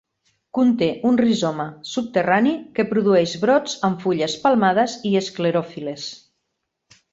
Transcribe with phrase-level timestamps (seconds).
[0.57, 6.11] Conté un rizoma subterrani que produeix brots amb fulles palmades i esclerofil·les.